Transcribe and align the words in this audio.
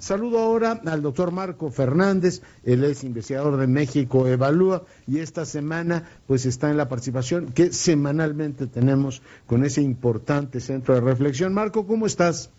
Saludo 0.00 0.38
ahora 0.38 0.80
al 0.86 1.02
doctor 1.02 1.30
Marco 1.30 1.70
Fernández, 1.70 2.40
él 2.64 2.84
es 2.84 3.04
investigador 3.04 3.58
de 3.58 3.66
México 3.66 4.26
Evalúa 4.26 4.84
y 5.06 5.18
esta 5.18 5.44
semana 5.44 6.08
pues 6.26 6.46
está 6.46 6.70
en 6.70 6.78
la 6.78 6.88
participación 6.88 7.52
que 7.52 7.70
semanalmente 7.70 8.66
tenemos 8.66 9.20
con 9.46 9.62
ese 9.62 9.82
importante 9.82 10.60
centro 10.60 10.94
de 10.94 11.02
reflexión. 11.02 11.52
Marco, 11.52 11.86
¿cómo 11.86 12.06
estás? 12.06 12.50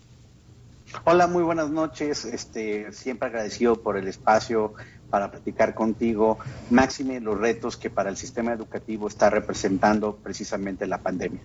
Hola, 1.04 1.26
muy 1.26 1.42
buenas 1.42 1.72
noches. 1.72 2.26
Este, 2.26 2.92
siempre 2.92 3.30
agradecido 3.30 3.82
por 3.82 3.98
el 3.98 4.08
espacio 4.08 4.76
para 5.10 5.32
platicar 5.32 5.74
contigo. 5.74 6.38
Máxime 6.70 7.22
los 7.22 7.40
retos 7.40 7.76
que 7.76 7.90
para 7.90 8.12
el 8.12 8.18
sistema 8.18 8.54
educativo 8.54 9.08
está 9.08 9.32
representando 9.32 10.16
precisamente 10.16 10.86
la 10.86 11.00
pandemia. 11.00 11.42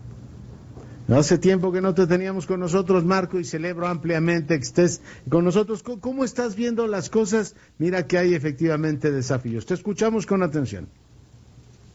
Hace 1.09 1.39
tiempo 1.39 1.71
que 1.71 1.81
no 1.81 1.95
te 1.95 2.07
teníamos 2.09 2.47
con 2.47 2.59
nosotros, 2.59 3.05
Marco, 3.05 3.39
y 3.39 3.45
celebro 3.45 3.87
ampliamente 3.87 4.57
que 4.59 4.65
estés 4.65 5.01
con 5.29 5.45
nosotros. 5.45 5.83
¿Cómo 5.83 6.25
estás 6.25 6.57
viendo 6.57 6.87
las 6.89 7.11
cosas? 7.11 7.55
Mira 7.79 8.09
que 8.09 8.19
hay 8.19 8.35
efectivamente 8.35 9.13
desafíos. 9.13 9.67
Te 9.67 9.75
escuchamos 9.75 10.27
con 10.27 10.43
atención. 10.43 10.89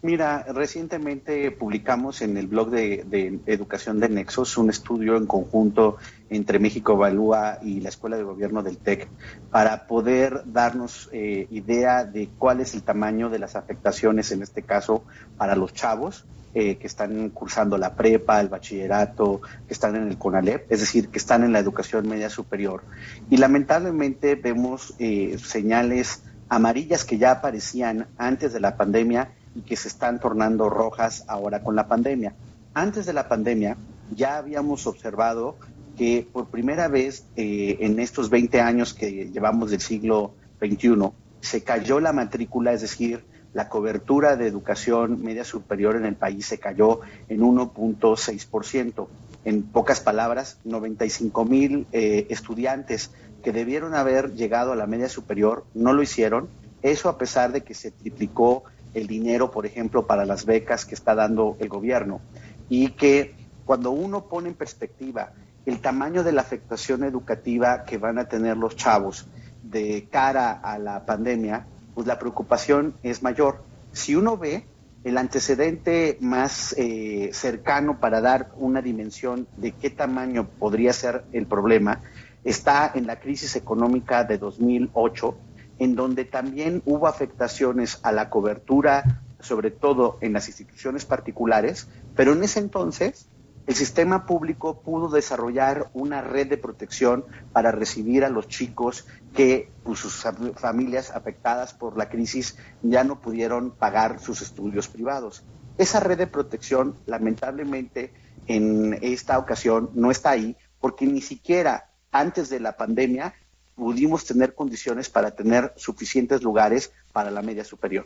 Mira, 0.04 0.44
recientemente 0.50 1.52
publicamos 1.52 2.24
en 2.24 2.36
el 2.36 2.48
blog 2.48 2.72
de, 2.72 3.40
Educación 3.46 4.00
de 4.00 4.10
Nexos 4.10 4.58
un 4.58 4.72
estudio 4.72 5.16
en 5.16 5.28
conjunto 5.28 5.98
entre 6.32 6.58
México 6.58 6.94
Evalúa 6.94 7.60
y 7.62 7.82
la 7.82 7.90
Escuela 7.90 8.18
de 8.18 8.24
Gobierno 8.24 8.64
del 8.64 8.80
TEC 8.80 9.08
para 9.52 9.86
poder 9.86 10.42
darnos 10.46 11.08
eh, 11.12 11.46
idea 11.52 12.04
de 12.04 12.30
cuál 12.40 12.62
es 12.62 12.74
el 12.74 12.82
tamaño 12.82 13.30
de 13.30 13.38
las 13.38 13.56
afectaciones, 13.56 14.32
en 14.32 14.42
este 14.42 14.64
caso, 14.64 15.04
para 15.38 15.56
los 15.56 15.72
chavos 15.72 16.26
eh, 16.56 16.78
que 16.78 16.88
están 16.88 17.30
cursando 17.30 17.78
la 17.78 17.94
prepa, 17.94 18.42
el 18.42 18.50
bachillerato, 18.50 19.42
que 19.68 19.74
están 19.74 19.96
en 19.96 20.08
el 20.08 20.18
CONALEP, 20.18 20.72
es 20.72 20.80
decir, 20.80 21.10
que 21.10 21.20
están 21.20 21.44
en 21.44 21.54
la 21.54 21.60
educación 21.60 22.10
media 22.10 22.32
superior. 22.32 22.84
Y 23.30 23.38
lamentablemente 23.38 24.34
vemos 24.34 24.96
eh, 24.98 25.38
señales 25.38 26.24
amarillas 26.50 27.06
que 27.06 27.20
ya 27.20 27.32
aparecían 27.32 28.08
antes 28.18 28.52
de 28.52 28.60
la 28.60 28.76
pandemia 28.76 29.30
y 29.56 29.62
que 29.62 29.76
se 29.76 29.88
están 29.88 30.20
tornando 30.20 30.70
rojas 30.70 31.26
ahora 31.28 31.64
con 31.64 31.76
la 31.76 31.88
pandemia. 31.88 32.34
Antes 32.74 33.06
de 33.06 33.14
la 33.14 33.28
pandemia 33.28 33.78
ya 34.16 34.38
habíamos 34.38 34.88
observado 34.88 35.56
que 35.98 36.28
por 36.32 36.48
primera 36.48 36.88
vez 36.88 37.26
eh, 37.36 37.78
en 37.82 38.00
estos 38.00 38.30
20 38.30 38.62
años 38.62 38.94
que 38.94 39.30
llevamos 39.30 39.72
del 39.72 39.82
siglo 39.82 40.34
XXI 40.60 41.12
se 41.42 41.64
cayó 41.64 42.00
la 42.00 42.14
matrícula, 42.14 42.74
es 42.74 42.82
decir, 42.82 43.24
la 43.54 43.68
cobertura 43.68 44.38
de 44.38 44.48
educación 44.48 45.22
media 45.22 45.44
superior 45.44 45.96
en 45.96 46.06
el 46.06 46.16
país 46.16 46.46
se 46.46 46.58
cayó 46.58 47.02
en 47.28 47.42
1.6%. 47.42 49.08
En 49.44 49.64
pocas 49.64 50.00
palabras, 50.00 50.60
95 50.64 51.46
mil 51.46 51.88
eh, 51.92 52.28
estudiantes 52.30 53.12
que 53.44 53.52
debieron 53.52 53.96
haber 53.96 54.34
llegado 54.34 54.72
a 54.72 54.76
la 54.76 54.88
media 54.88 55.10
superior 55.10 55.66
no 55.74 55.94
lo 55.94 56.02
hicieron. 56.02 56.48
Eso 56.82 57.10
a 57.10 57.18
pesar 57.18 57.52
de 57.52 57.62
que 57.62 57.74
se 57.74 57.92
triplicó 57.92 58.64
el 58.94 59.08
dinero, 59.08 59.52
por 59.52 59.66
ejemplo, 59.66 60.06
para 60.06 60.26
las 60.26 60.46
becas 60.46 60.86
que 60.86 60.96
está 60.96 61.16
dando 61.16 61.58
el 61.60 61.70
gobierno. 61.70 62.22
Y 62.70 62.90
que 62.92 63.36
cuando 63.66 63.92
uno 63.92 64.26
pone 64.26 64.50
en 64.50 64.56
perspectiva 64.56 65.32
el 65.66 65.80
tamaño 65.80 66.24
de 66.24 66.32
la 66.32 66.42
afectación 66.42 67.04
educativa 67.04 67.84
que 67.84 67.98
van 67.98 68.18
a 68.18 68.28
tener 68.28 68.58
los 68.58 68.76
chavos 68.76 69.28
de 69.64 70.08
cara 70.12 70.52
a 70.52 70.80
la 70.80 71.06
pandemia, 71.06 71.68
pues 71.94 72.08
la 72.08 72.18
preocupación 72.18 72.96
es 73.04 73.22
mayor. 73.22 73.64
Si 73.92 74.16
uno 74.16 74.38
ve 74.38 74.66
el 75.04 75.18
antecedente 75.18 76.18
más 76.22 76.76
eh, 76.78 77.30
cercano 77.34 78.00
para 78.00 78.22
dar 78.22 78.52
una 78.58 78.82
dimensión 78.82 79.48
de 79.58 79.72
qué 79.74 79.90
tamaño 79.90 80.48
podría 80.60 80.94
ser 80.94 81.26
el 81.32 81.48
problema, 81.48 82.02
está 82.44 82.92
en 82.94 83.08
la 83.08 83.20
crisis 83.20 83.56
económica 83.56 84.24
de 84.24 84.38
2008, 84.38 85.36
en 85.82 85.96
donde 85.96 86.26
también 86.26 86.84
hubo 86.86 87.08
afectaciones 87.08 88.02
a 88.04 88.12
la 88.12 88.30
cobertura, 88.30 89.24
sobre 89.40 89.72
todo 89.72 90.20
en 90.22 90.34
las 90.34 90.48
instituciones 90.48 91.06
particulares, 91.06 91.88
pero 92.16 92.34
en 92.34 92.44
ese 92.44 92.60
entonces 92.60 93.28
el 93.66 93.74
sistema 93.74 94.28
público 94.28 94.84
pudo 94.84 95.10
desarrollar 95.10 95.90
una 95.96 96.22
red 96.22 96.48
de 96.48 96.60
protección 96.60 97.26
para 97.52 97.72
recibir 97.72 98.24
a 98.24 98.30
los 98.30 98.48
chicos 98.48 99.08
que 99.34 99.72
pues, 99.84 99.98
sus 99.98 100.24
familias 100.54 101.10
afectadas 101.10 101.74
por 101.74 101.98
la 101.98 102.10
crisis 102.10 102.58
ya 102.84 103.04
no 103.04 103.20
pudieron 103.20 103.72
pagar 103.72 104.20
sus 104.20 104.44
estudios 104.44 104.88
privados. 104.88 105.44
Esa 105.80 106.00
red 106.00 106.20
de 106.20 106.28
protección, 106.28 106.96
lamentablemente, 107.08 108.14
en 108.46 109.00
esta 109.02 109.40
ocasión 109.40 109.90
no 109.96 110.12
está 110.12 110.30
ahí 110.30 110.56
porque 110.80 111.08
ni 111.08 111.22
siquiera 111.22 111.90
antes 112.12 112.52
de 112.52 112.60
la 112.60 112.78
pandemia 112.78 113.34
pudimos 113.82 114.26
tener 114.26 114.54
condiciones 114.54 115.10
para 115.10 115.32
tener 115.32 115.74
suficientes 115.76 116.44
lugares 116.44 116.92
para 117.12 117.32
la 117.32 117.42
media 117.42 117.64
superior. 117.64 118.06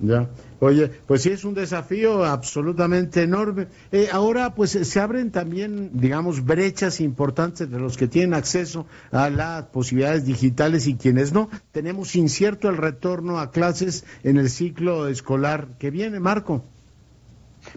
Ya. 0.00 0.28
Oye, 0.58 0.88
pues 1.06 1.22
sí 1.22 1.30
es 1.30 1.44
un 1.44 1.54
desafío 1.54 2.24
absolutamente 2.24 3.22
enorme. 3.22 3.68
Eh, 3.92 4.08
ahora, 4.10 4.56
pues 4.56 4.72
se 4.72 4.98
abren 4.98 5.30
también, 5.30 5.90
digamos, 5.92 6.44
brechas 6.44 7.00
importantes 7.00 7.70
de 7.70 7.78
los 7.78 7.96
que 7.96 8.08
tienen 8.08 8.34
acceso 8.34 8.86
a 9.12 9.30
las 9.30 9.66
posibilidades 9.66 10.24
digitales 10.24 10.88
y 10.88 10.96
quienes 10.96 11.32
no. 11.32 11.48
Tenemos 11.70 12.16
incierto 12.16 12.68
el 12.70 12.76
retorno 12.76 13.38
a 13.38 13.52
clases 13.52 14.04
en 14.24 14.36
el 14.36 14.50
ciclo 14.50 15.06
escolar 15.06 15.78
que 15.78 15.92
viene, 15.92 16.18
Marco. 16.18 16.64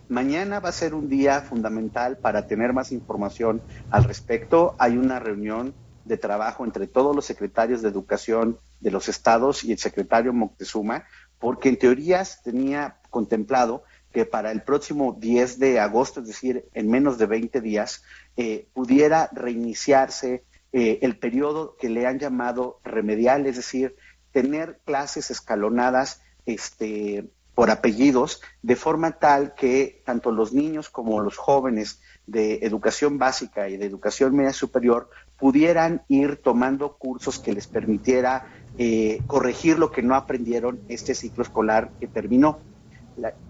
Mañana 0.09 0.59
va 0.59 0.69
a 0.69 0.71
ser 0.71 0.95
un 0.95 1.07
día 1.07 1.41
fundamental 1.41 2.17
para 2.17 2.47
tener 2.47 2.73
más 2.73 2.91
información 2.91 3.61
al 3.91 4.05
respecto. 4.05 4.75
Hay 4.79 4.97
una 4.97 5.19
reunión 5.19 5.73
de 6.05 6.17
trabajo 6.17 6.65
entre 6.65 6.87
todos 6.87 7.15
los 7.15 7.25
secretarios 7.25 7.81
de 7.81 7.89
educación 7.89 8.59
de 8.79 8.91
los 8.91 9.09
estados 9.09 9.63
y 9.63 9.71
el 9.71 9.77
secretario 9.77 10.33
Moctezuma, 10.33 11.05
porque 11.39 11.69
en 11.69 11.77
teoría 11.77 12.23
se 12.25 12.41
tenía 12.43 12.97
contemplado 13.09 13.83
que 14.11 14.25
para 14.25 14.51
el 14.51 14.61
próximo 14.61 15.17
10 15.19 15.59
de 15.59 15.79
agosto, 15.79 16.21
es 16.21 16.27
decir, 16.27 16.65
en 16.73 16.89
menos 16.89 17.17
de 17.17 17.25
20 17.25 17.61
días, 17.61 18.03
eh, 18.37 18.67
pudiera 18.73 19.29
reiniciarse 19.33 20.43
eh, 20.71 20.99
el 21.01 21.17
periodo 21.17 21.75
que 21.77 21.89
le 21.89 22.05
han 22.05 22.19
llamado 22.19 22.79
remedial, 22.83 23.45
es 23.47 23.55
decir, 23.55 23.95
tener 24.31 24.79
clases 24.85 25.31
escalonadas 25.31 26.21
este, 26.45 27.29
por 27.55 27.69
apellidos, 27.69 28.41
de 28.61 28.75
forma 28.75 29.19
tal 29.19 29.53
que 29.55 30.01
tanto 30.05 30.31
los 30.31 30.53
niños 30.53 30.89
como 30.89 31.21
los 31.21 31.37
jóvenes 31.37 32.01
de 32.27 32.59
educación 32.61 33.17
básica 33.17 33.69
y 33.69 33.77
de 33.77 33.85
educación 33.85 34.35
media 34.35 34.53
superior 34.53 35.09
pudieran 35.37 36.03
ir 36.07 36.37
tomando 36.37 36.93
cursos 36.93 37.39
que 37.39 37.53
les 37.53 37.67
permitiera 37.67 38.45
eh, 38.77 39.21
corregir 39.27 39.77
lo 39.77 39.91
que 39.91 40.01
no 40.01 40.15
aprendieron 40.15 40.79
este 40.87 41.15
ciclo 41.15 41.43
escolar 41.43 41.91
que 41.99 42.07
terminó. 42.07 42.59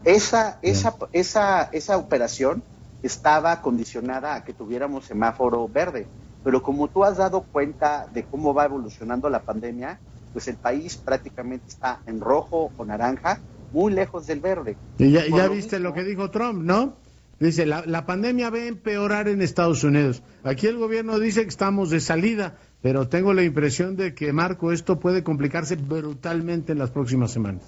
esa, 0.04 0.60
esa, 0.62 0.96
esa, 1.14 1.70
esa 1.72 1.98
operación 1.98 2.64
estaba 3.04 3.62
condicionada 3.62 4.36
a 4.36 4.44
que 4.44 4.54
tuviéramos 4.54 5.06
semáforo 5.06 5.68
verde, 5.68 6.08
pero 6.44 6.64
como 6.64 6.88
tú 6.88 7.04
has 7.04 7.18
dado 7.18 7.44
cuenta 7.44 8.08
de 8.14 8.24
cómo 8.24 8.54
va 8.54 8.66
evolucionando 8.66 9.30
la 9.30 9.44
pandemia, 9.44 10.00
pues 10.34 10.48
el 10.48 10.56
país 10.56 10.98
prácticamente 10.98 11.66
está 11.68 12.02
en 12.08 12.20
rojo 12.20 12.72
o 12.76 12.86
naranja, 12.86 13.40
muy 13.72 13.94
lejos 13.94 14.28
del 14.28 14.40
verde. 14.40 14.76
Y 14.98 15.12
ya, 15.12 15.26
ya 15.28 15.48
viste 15.48 15.80
lo 15.80 15.94
que 15.94 16.04
dijo 16.04 16.32
Trump, 16.32 16.64
¿no? 16.64 16.96
Dice, 17.40 17.66
la, 17.66 17.84
la 17.86 18.06
pandemia 18.06 18.50
va 18.50 18.58
a 18.58 18.66
empeorar 18.68 19.28
en 19.28 19.42
Estados 19.42 19.84
Unidos. 19.84 20.24
Aquí 20.44 20.68
el 20.68 20.78
gobierno 20.78 21.20
dice 21.20 21.44
que 21.44 21.50
estamos 21.50 21.90
de 21.90 22.00
salida, 22.00 22.58
pero 22.82 23.08
tengo 23.08 23.34
la 23.34 23.44
impresión 23.44 23.96
de 23.96 24.14
que, 24.14 24.32
Marco, 24.34 24.72
esto 24.72 25.00
puede 25.00 25.24
complicarse 25.24 25.76
brutalmente 25.76 26.72
en 26.72 26.80
las 26.80 26.92
próximas 26.92 27.32
semanas. 27.32 27.64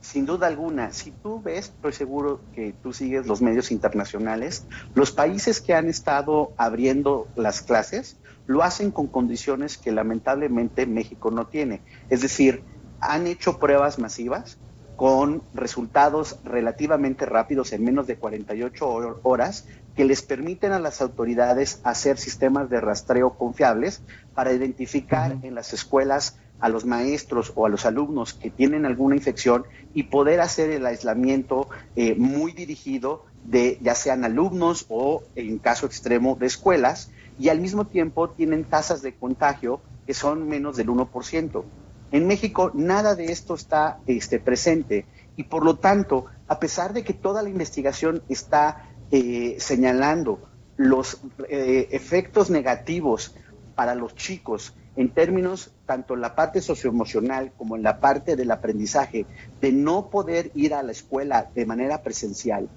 Sin 0.00 0.24
duda 0.24 0.46
alguna, 0.46 0.92
si 0.92 1.10
tú 1.10 1.42
ves, 1.42 1.66
estoy 1.66 1.92
seguro 1.92 2.40
que 2.54 2.72
tú 2.82 2.92
sigues 2.92 3.26
los 3.26 3.42
medios 3.42 3.70
internacionales, 3.70 4.66
los 4.94 5.12
países 5.12 5.60
que 5.60 5.74
han 5.74 5.88
estado 5.88 6.52
abriendo 6.56 7.28
las 7.36 7.60
clases 7.60 8.16
lo 8.46 8.62
hacen 8.62 8.90
con 8.90 9.08
condiciones 9.08 9.76
que 9.76 9.92
lamentablemente 9.92 10.86
México 10.86 11.30
no 11.30 11.46
tiene. 11.46 11.82
Es 12.08 12.22
decir, 12.22 12.62
han 13.00 13.26
hecho 13.26 13.58
pruebas 13.58 13.98
masivas, 13.98 14.58
con 15.00 15.40
resultados 15.54 16.36
relativamente 16.44 17.24
rápidos 17.24 17.72
en 17.72 17.82
menos 17.82 18.06
de 18.06 18.16
48 18.16 19.20
horas 19.22 19.66
que 19.96 20.04
les 20.04 20.20
permiten 20.20 20.72
a 20.72 20.78
las 20.78 21.00
autoridades 21.00 21.80
hacer 21.84 22.18
sistemas 22.18 22.68
de 22.68 22.82
rastreo 22.82 23.30
confiables 23.38 24.02
para 24.34 24.52
identificar 24.52 25.38
en 25.42 25.54
las 25.54 25.72
escuelas 25.72 26.38
a 26.58 26.68
los 26.68 26.84
maestros 26.84 27.50
o 27.54 27.64
a 27.64 27.70
los 27.70 27.86
alumnos 27.86 28.34
que 28.34 28.50
tienen 28.50 28.84
alguna 28.84 29.16
infección 29.16 29.64
y 29.94 30.02
poder 30.02 30.42
hacer 30.42 30.68
el 30.68 30.84
aislamiento 30.84 31.70
eh, 31.96 32.14
muy 32.14 32.52
dirigido 32.52 33.24
de 33.46 33.78
ya 33.80 33.94
sean 33.94 34.22
alumnos 34.22 34.84
o 34.90 35.22
en 35.34 35.56
caso 35.60 35.86
extremo 35.86 36.36
de 36.38 36.44
escuelas 36.44 37.10
y 37.38 37.48
al 37.48 37.62
mismo 37.62 37.86
tiempo 37.86 38.28
tienen 38.28 38.64
tasas 38.64 39.00
de 39.00 39.14
contagio 39.14 39.80
que 40.06 40.12
son 40.12 40.46
menos 40.46 40.76
del 40.76 40.88
1%. 40.88 41.64
En 42.12 42.26
México 42.26 42.72
nada 42.74 43.14
de 43.14 43.26
esto 43.26 43.54
está 43.54 43.98
este, 44.06 44.40
presente. 44.40 45.06
Y 45.36 45.44
por 45.44 45.64
lo 45.64 45.76
tanto, 45.76 46.26
a 46.48 46.58
pesar 46.58 46.92
de 46.92 47.04
que 47.04 47.14
toda 47.14 47.42
la 47.42 47.48
investigación 47.48 48.22
está 48.28 48.88
eh, 49.10 49.56
señalando 49.58 50.40
los 50.76 51.20
eh, 51.48 51.88
efectos 51.92 52.50
negativos 52.50 53.34
para 53.74 53.94
los 53.94 54.14
chicos 54.14 54.74
en 54.96 55.10
términos 55.10 55.72
tanto 55.86 56.14
en 56.14 56.20
la 56.20 56.34
parte 56.34 56.60
socioemocional 56.60 57.52
como 57.56 57.76
en 57.76 57.82
la 57.82 58.00
parte 58.00 58.36
del 58.36 58.50
aprendizaje, 58.50 59.24
de 59.60 59.72
no 59.72 60.10
poder 60.10 60.50
ir 60.54 60.74
a 60.74 60.82
la 60.82 60.92
escuela 60.92 61.50
de 61.54 61.64
manera 61.64 62.02
presencial, 62.02 62.68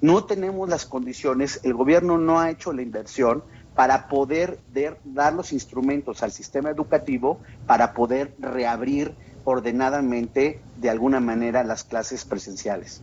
no 0.00 0.24
tenemos 0.24 0.68
las 0.68 0.86
condiciones, 0.86 1.60
el 1.62 1.74
gobierno 1.74 2.18
no 2.18 2.40
ha 2.40 2.50
hecho 2.50 2.72
la 2.72 2.82
inversión 2.82 3.42
para 3.80 4.08
poder 4.08 4.58
dar 5.04 5.32
los 5.32 5.54
instrumentos 5.54 6.22
al 6.22 6.32
sistema 6.32 6.68
educativo 6.68 7.40
para 7.66 7.94
poder 7.94 8.34
reabrir 8.38 9.14
ordenadamente 9.44 10.60
de 10.76 10.90
alguna 10.90 11.18
manera 11.18 11.64
las 11.64 11.84
clases 11.84 12.26
presenciales. 12.26 13.00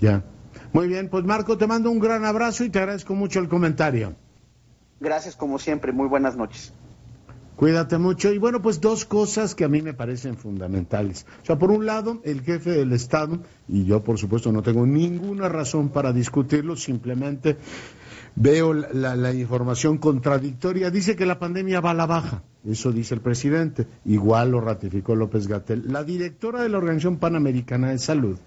Ya. 0.00 0.22
Muy 0.72 0.86
bien, 0.86 1.08
pues 1.08 1.24
Marco, 1.24 1.58
te 1.58 1.66
mando 1.66 1.90
un 1.90 1.98
gran 1.98 2.24
abrazo 2.24 2.62
y 2.62 2.70
te 2.70 2.78
agradezco 2.78 3.16
mucho 3.16 3.40
el 3.40 3.48
comentario. 3.48 4.14
Gracias 5.00 5.34
como 5.34 5.58
siempre, 5.58 5.90
muy 5.90 6.06
buenas 6.06 6.36
noches. 6.36 6.72
Cuídate 7.56 7.98
mucho. 7.98 8.32
Y 8.32 8.38
bueno, 8.38 8.62
pues 8.62 8.80
dos 8.80 9.04
cosas 9.04 9.56
que 9.56 9.64
a 9.64 9.68
mí 9.68 9.82
me 9.82 9.94
parecen 9.94 10.36
fundamentales. 10.36 11.26
O 11.42 11.44
sea, 11.44 11.58
por 11.58 11.72
un 11.72 11.86
lado, 11.86 12.20
el 12.22 12.42
jefe 12.42 12.70
del 12.70 12.92
Estado, 12.92 13.40
y 13.66 13.84
yo 13.84 14.04
por 14.04 14.16
supuesto 14.16 14.52
no 14.52 14.62
tengo 14.62 14.86
ninguna 14.86 15.48
razón 15.48 15.88
para 15.88 16.12
discutirlo, 16.12 16.76
simplemente 16.76 17.56
veo 18.36 18.72
la, 18.72 19.32
información 19.32 19.98
contradictoria. 19.98 20.90
Dice 20.90 21.16
que 21.16 21.26
la 21.26 21.38
pandemia 21.38 21.80
va 21.80 21.90
a 21.90 21.94
la 21.94 22.06
baja. 22.06 22.42
Eso 22.64 22.92
dice 22.92 23.14
el 23.14 23.20
presidente. 23.20 23.86
Igual 24.04 24.52
lo 24.52 24.60
ratificó 24.60 25.14
López 25.14 25.48
Gatel. 25.48 25.84
La 25.92 26.04
directora 26.04 26.62
de 26.62 26.68
la 26.68 26.78
Organización 26.78 27.16
Panamericana 27.16 27.90
de 27.90 27.98
Salud 27.98 28.38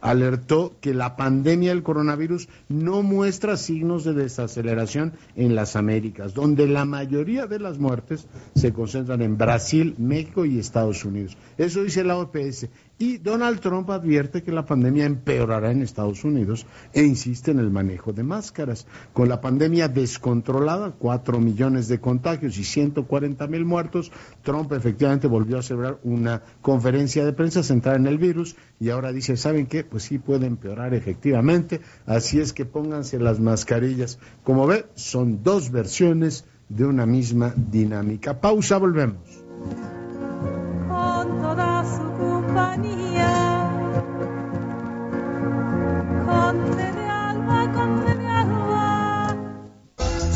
alertó 0.00 0.74
que 0.80 0.92
la 0.92 1.16
pandemia 1.16 1.70
del 1.70 1.82
coronavirus 1.82 2.48
no 2.68 3.02
muestra 3.02 3.56
signos 3.56 4.04
de 4.04 4.12
desaceleración 4.12 5.14
en 5.34 5.54
las 5.54 5.76
Américas, 5.76 6.34
donde 6.34 6.66
la 6.66 6.84
mayoría 6.84 7.46
de 7.46 7.58
las 7.58 7.78
muertes 7.78 8.26
se 8.54 8.72
concentran 8.72 9.22
en 9.22 9.38
Brasil, 9.38 9.94
México 9.98 10.44
y 10.44 10.58
Estados 10.58 11.04
Unidos. 11.04 11.38
Eso 11.56 11.82
dice 11.82 12.04
la 12.04 12.18
OPS. 12.18 12.68
Y 12.96 13.18
Donald 13.18 13.58
Trump 13.58 13.90
advierte 13.90 14.44
que 14.44 14.52
la 14.52 14.64
pandemia 14.64 15.04
empeorará 15.04 15.72
en 15.72 15.82
Estados 15.82 16.22
Unidos 16.22 16.64
e 16.92 17.02
insiste 17.02 17.50
en 17.50 17.58
el 17.58 17.70
manejo 17.70 18.12
de 18.12 18.22
máscaras. 18.22 18.86
Con 19.12 19.28
la 19.28 19.40
pandemia 19.40 19.88
descontrolada, 19.88 20.92
cuatro 20.96 21.40
millones 21.40 21.88
de 21.88 21.98
contagios 21.98 22.56
y 22.56 22.62
140 22.62 23.48
mil 23.48 23.64
muertos, 23.64 24.12
Trump 24.42 24.72
efectivamente 24.72 25.26
volvió 25.26 25.58
a 25.58 25.62
celebrar 25.62 25.98
una 26.04 26.42
conferencia 26.62 27.24
de 27.24 27.32
prensa 27.32 27.64
centrada 27.64 27.98
en 27.98 28.06
el 28.06 28.18
virus 28.18 28.54
y 28.78 28.90
ahora 28.90 29.12
dice, 29.12 29.36
¿saben 29.36 29.66
qué? 29.66 29.82
Pues 29.82 30.04
sí 30.04 30.18
puede 30.18 30.46
empeorar 30.46 30.94
efectivamente, 30.94 31.80
así 32.06 32.38
es 32.38 32.52
que 32.52 32.64
pónganse 32.64 33.18
las 33.18 33.40
mascarillas. 33.40 34.20
Como 34.44 34.68
ve, 34.68 34.86
son 34.94 35.42
dos 35.42 35.72
versiones 35.72 36.44
de 36.68 36.84
una 36.84 37.06
misma 37.06 37.52
dinámica. 37.56 38.40
Pausa, 38.40 38.78
volvemos. 38.78 39.42
Con 40.88 41.42
toda 41.42 41.84
su 41.84 42.33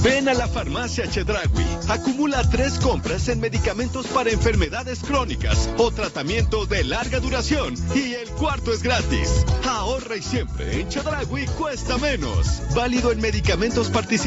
Ven 0.02 0.28
a 0.28 0.34
la 0.34 0.48
farmacia 0.48 1.08
Chedragui. 1.08 1.66
Acumula 1.88 2.42
tres 2.50 2.78
compras 2.78 3.28
en 3.28 3.40
medicamentos 3.40 4.06
para 4.08 4.30
enfermedades 4.30 5.00
crónicas 5.00 5.68
o 5.76 5.90
tratamiento 5.90 6.66
de 6.66 6.84
larga 6.84 7.20
duración 7.20 7.74
y 7.94 8.14
el 8.14 8.28
cuarto 8.30 8.72
es 8.72 8.82
gratis. 8.82 9.44
Ahorra 9.68 10.16
y 10.16 10.22
siempre 10.22 10.80
en 10.80 10.88
Chedragui 10.88 11.46
cuesta 11.46 11.98
menos. 11.98 12.62
Válido 12.74 13.12
en 13.12 13.20
medicamentos 13.20 13.90
participantes 13.90 14.18